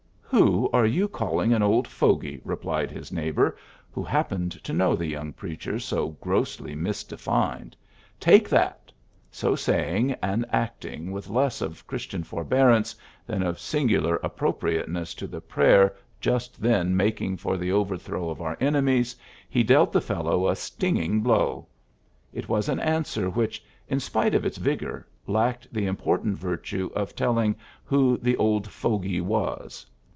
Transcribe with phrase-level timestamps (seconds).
[0.31, 2.37] '^^^ Who are you calling an old fogy?
[2.37, 3.57] ^' replied his neighbor,
[3.91, 7.75] who happened to know the young preacher so grossly mis defined.
[8.17, 8.93] ^^ Take that."
[9.29, 12.95] So saying, and 4 PHILLIPS BROOKS acting with less of Christian forbearance
[13.27, 18.41] than of singular appropriateness to the prayer just then making for the over throw of
[18.41, 19.17] our enemies,
[19.49, 21.67] he dealt the fel low a stinging blow.
[22.31, 27.17] It was an answer which, in spite of its vigor, lacked the important virtue of
[27.17, 29.85] teUing who the ''old fogy" was.